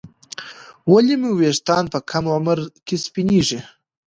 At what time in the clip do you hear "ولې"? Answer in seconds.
0.91-1.15